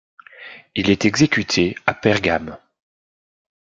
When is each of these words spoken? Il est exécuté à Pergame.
Il 0.73 0.89
est 0.89 1.05
exécuté 1.05 1.75
à 1.85 1.93
Pergame. 1.93 2.57